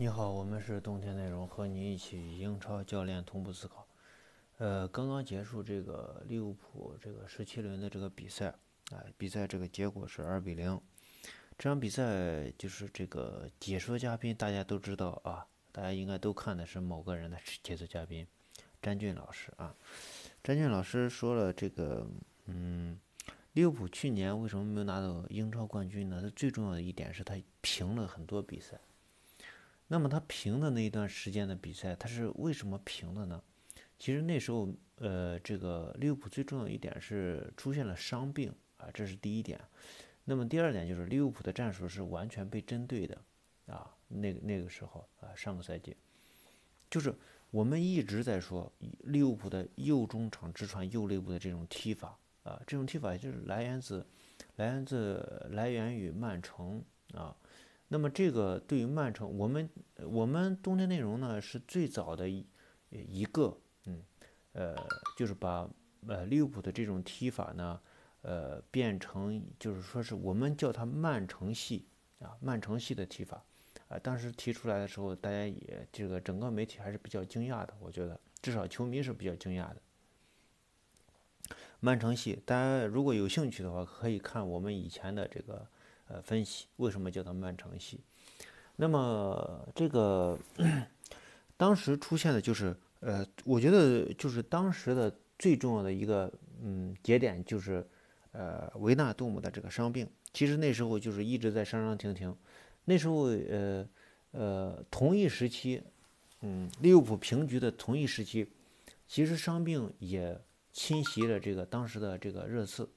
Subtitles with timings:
[0.00, 3.86] 你好，我们是冬天内容，和你一起英超教练同步思考。
[4.56, 8.46] 呃，刚刚结束这个利物浦这个十七轮的这个比赛，
[8.92, 10.80] 啊，比赛这个结果是二比零。
[11.58, 18.26] 这场比赛就是这个解说嘉宾，大家都知道啊，大家应该都看的是某个人的解说嘉宾，
[18.80, 19.74] 詹俊老师啊。
[20.42, 22.08] 詹俊老师说了这个，
[22.46, 22.98] 嗯，
[23.52, 26.22] 利物浦去年为什么没有拿到英超冠军呢？
[26.22, 28.80] 他最重要的一点是他平了很多比赛。
[29.92, 33.42] 那么他平的那一段时间的比赛，他是为什么平的呢？
[33.98, 39.60] 其实那时候，呃，这个利物浦最重要一点是出现了伤病啊，这是第一点。
[40.24, 43.20] 那么第二点就是利物浦的战术是完全被针对的
[43.66, 45.96] 啊，那个那个时候啊，上个赛季，
[46.88, 47.12] 就是
[47.50, 54.06] 我们一直在说利物浦的右中场直传右肋部的这种踢法啊，这种踢法就是来源自
[54.54, 56.80] 来源自来源于曼城
[57.12, 57.36] 啊。
[57.92, 62.46] 那么这个对于曼城，我们我们冬天内容呢是最早的一
[62.88, 64.00] 一个，嗯，
[64.52, 64.76] 呃，
[65.16, 65.68] 就是把
[66.06, 67.80] 呃利物浦的这种踢法呢，
[68.22, 71.88] 呃，变成就是说是我们叫它曼城系
[72.20, 73.44] 啊，曼城系的踢法，
[73.88, 79.82] 啊，当时提出来的时候，大家也这个整个媒体还是比较惊讶的，我觉得至少球迷是比较惊讶的。
[81.80, 85.66] 曼城系，大家如果有兴趣的话，可以看我们以前的这个。
[86.12, 88.00] 呃，分析为什么叫它曼城系？
[88.74, 90.36] 那么这个
[91.56, 97.86] 当时出现的就是，呃，我觉得就是当时的最重要的一个嗯节点就是，
[98.32, 100.08] 呃，维纳杜姆的这个伤病。
[100.32, 102.34] 其实那时候就是一直在伤伤停停。
[102.86, 103.88] 那时候呃
[104.32, 105.80] 呃同一时期，
[106.40, 108.50] 嗯，利物浦平局的同一时期，
[109.06, 110.40] 其实伤病也
[110.72, 112.88] 侵袭了这个当时的这个热刺。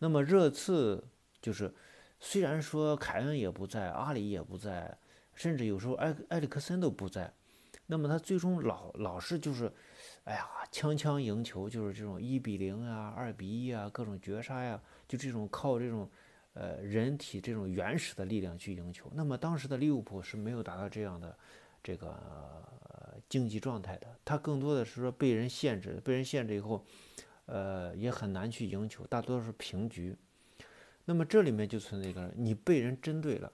[0.00, 1.04] 那么热刺
[1.40, 1.72] 就是。
[2.20, 4.98] 虽然说凯恩也不在，阿里也不在，
[5.34, 7.32] 甚至有时候埃埃里克森都不在，
[7.86, 9.72] 那么他最终老老是就是，
[10.24, 16.10] 哎呀，枪枪赢球，就是这种一比零啊，二比一啊，各种绝杀呀，就这种靠这种，
[16.54, 19.10] 呃，人体这种原始的力量去赢球。
[19.14, 21.38] 那么当时的利物浦是没有达到这样的
[21.82, 22.12] 这个
[23.28, 26.84] 竞技状态的，他更多的是说被人限制，被人限制以后，
[27.46, 30.16] 呃，也很难去赢球，大多是平局。
[31.08, 33.50] 那么这里面就存在一个，你被人针对了。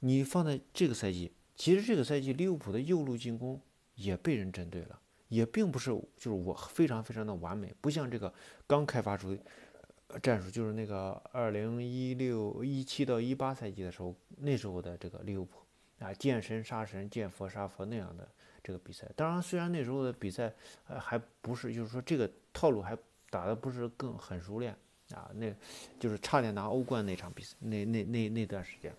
[0.00, 3.58] 你放在这个赛季，其实这个赛季利物浦的右路进攻
[3.94, 8.30] 也被人针对了，也并不是就是我非常非常的完美，不像这个
[8.66, 9.34] 刚开发出
[10.22, 15.60] 战术，就是那个二零一六一七到一八赛季的时候，那时候的这个利物浦
[16.00, 18.28] 啊，见神杀神，见佛杀佛那样的
[18.62, 19.10] 这个比赛。
[19.16, 20.52] 当然，虽然那时候的比赛
[20.86, 22.94] 呃还不是，就是说这个套路还
[23.30, 24.76] 打的不是更很熟练。
[25.14, 25.54] 啊，那
[25.98, 28.94] 就是差点拿欧冠那场比赛，那那那那段时间，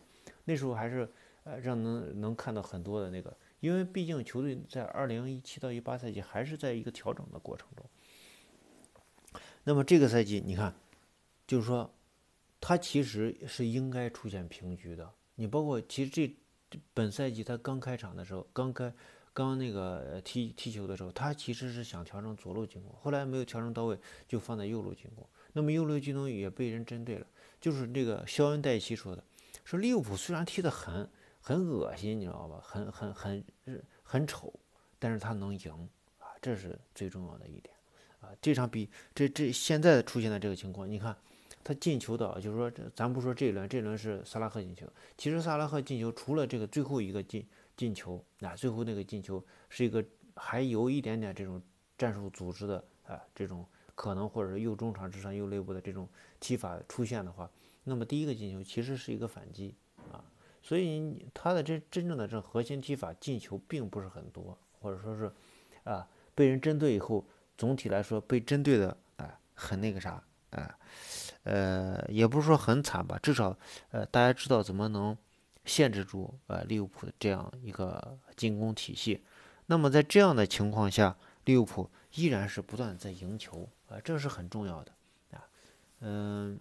[0.45, 1.07] 那时候还是
[1.43, 7.85] 呃让能能看到很多的那个，因为毕竟球队在二零一七到一八赛季还是在一个调整的过程中。
[9.63, 10.73] 那么这个赛季你看，
[11.45, 11.93] 就是说，
[12.59, 15.07] 他其实是应该出现平局的。
[15.35, 16.35] 你包括其实这
[16.93, 18.91] 本赛季他刚开场的时候，刚开
[19.31, 25.27] 刚那个踢踢球的时候，他其实是想调整左路进攻，后来没有调整到位，就放在右路进攻。
[25.53, 27.25] 那么右路进攻也被人针对了，
[27.59, 29.23] 就是这个肖恩戴奇说的，
[29.65, 31.09] 说利物浦虽然踢得很
[31.41, 33.43] 很恶心，你知道吧，很很很
[34.03, 34.53] 很丑，
[34.99, 35.71] 但是他能赢
[36.19, 37.73] 啊，这是最重要的一点
[38.21, 38.29] 啊。
[38.39, 41.17] 这场比这这现在出现的这个情况，你看
[41.63, 44.85] 他进球的，就是说这咱不说这一轮，这一轮是萨拉赫进球，
[45.17, 47.43] 其实萨拉赫进球除了这个最后一个进
[47.75, 50.05] 进球啊，最后那个进球是一个
[50.35, 51.59] 还有一点点这种
[51.97, 53.65] 战术组织的啊这种。
[53.99, 56.07] 可能或者是右中场之上右肋部的这种
[56.39, 57.51] 踢法出现的话，
[57.83, 59.75] 那么第一个进球其实是一个反击
[60.09, 60.23] 啊，
[60.63, 65.29] 所以他的这真正的这核心踢法进球并不是很多，或者说是
[65.83, 67.25] 啊被人针对以后，
[67.57, 70.77] 总体来说被针对的啊很那个啥啊，
[71.43, 73.53] 呃也不是说很惨吧，至少
[73.91, 75.17] 呃大家知道怎么能
[75.65, 79.25] 限制住呃利物浦的这样一个进攻体系。
[79.65, 81.17] 那么在这样的情况下，
[81.49, 83.67] 利物浦依然是不断在赢球。
[83.89, 84.91] 啊，这是很重要的
[85.31, 85.49] 啊，
[86.01, 86.59] 嗯，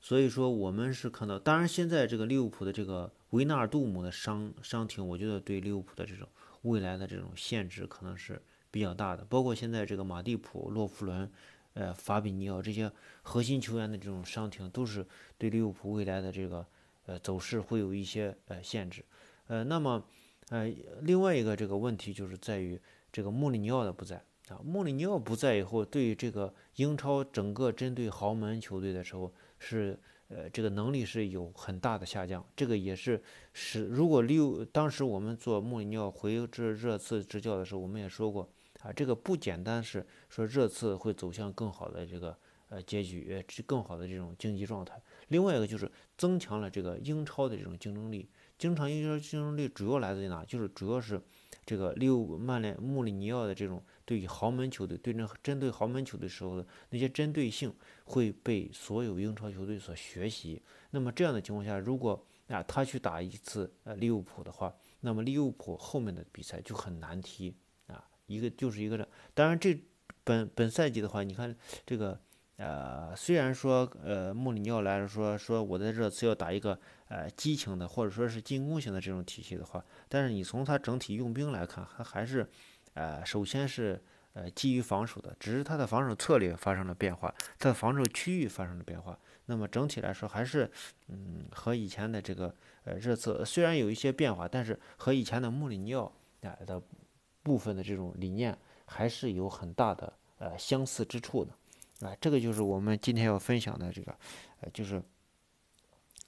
[0.00, 6.28] 所以说我们是看到，当然现在这个利物浦的这个维纳尔杜姆的伤伤停，我觉得对利物浦的这种
[6.62, 8.40] 未来的这种限制可能是
[8.70, 9.24] 比较大的。
[9.24, 11.28] 包括现在这个马蒂普、洛夫伦、
[11.74, 15.04] 呃法比尼奥这些核心球员的这种伤停，都是
[15.36, 16.64] 对利物浦未来的这个
[17.06, 19.04] 呃走势会有一些呃限制。
[19.48, 20.04] 呃，那么
[20.50, 20.72] 呃
[21.02, 22.80] 另外一个这个问题就是在于
[23.16, 24.22] 这个穆里尼奥的不在。
[24.48, 29.98] 啊，穆里尼奥不在以后，对于这个英超整个针对豪门球队的时候是
[30.28, 32.44] 呃，这个能力是有很大的下降。
[32.54, 33.22] 这个也是
[33.54, 38.46] 使如果利用当时我们做穆里尼奥回这热刺执教的时候，我们也说过
[38.82, 42.36] 啊，这个不简单是说热刺会走向更好的这个
[42.68, 45.00] 呃结局，呃更好的这种竞技状态。
[45.28, 48.28] 另外一个就是增强了这个英超的这种竞争力。
[48.58, 50.44] 经常英超竞争力主要来自于哪？
[50.44, 51.20] 就是主要是
[51.66, 57.74] 这个利物曼联穆里尼奥的这种对于豪门球队对阵针对豪门球队时候的那些针对性
[58.04, 60.62] 会被所有英超球队所学习。
[60.92, 67.54] 那么这样的情况下，如果啊他去打一次呃利物浦的话，那么利物浦后面的比赛就很难踢
[67.88, 68.08] 啊。
[68.26, 69.76] 一个就是一个这，当然这
[70.22, 71.54] 本本赛季的话，你看
[71.84, 72.20] 这个。
[72.56, 82.48] 呃，虽然说，呃，穆里尼奥来说说我在这次要打一个呃激情的或者说是进攻型的这种体系的话，但是你从他整体用兵来看，他还是，
[82.94, 89.18] 呃，首先是呃基于防守的，只是他的防守策略发生了变化，他的防守区域发生了变化。
[89.48, 90.70] 那么整体来说，还是
[91.08, 92.52] 嗯和以前的这个
[92.84, 96.10] 呃热刺虽然有一些变化，但是和以前的穆里尼奥
[96.42, 96.82] 啊的
[97.42, 98.56] 部分的这种理念
[98.86, 101.52] 还是有很大的呃相似之处的。
[102.00, 104.16] 啊，这个就是我们今天要分享的这个，
[104.60, 105.02] 呃，就是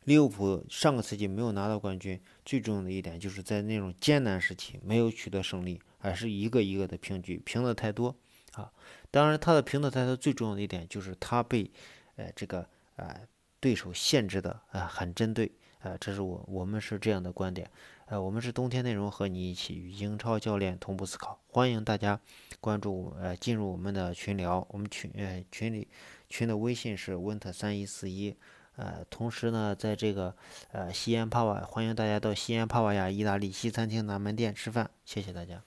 [0.05, 8.17] 利物浦上个赛季没有拿到冠军，最重要的一点就是在那种艰难时期没有取得胜利，而是一个一个的平局，平的太多
[8.53, 8.73] 啊。
[9.11, 11.71] 当然，他的平的太多，最重要的一点就是他被，
[12.17, 12.67] 呃，这个
[12.97, 13.21] 呃
[13.61, 15.53] 对手限制的啊很针对。
[15.81, 17.71] 呃，这是我我们是这样的观点，
[18.07, 22.19] 呃，我们是冬天内容和你一起与英超教练同步思考，欢迎大家
[22.61, 25.87] 关注呃进入我们的群聊，我们群呃群里
[26.29, 28.35] 群的微信是 winter 三一四一，
[28.77, 30.35] 呃，同时呢，在这个
[30.73, 35.63] 呃西安帕瓦，欢迎大家到西安帕瓦亚意大利西餐厅南门店吃饭，谢谢大家。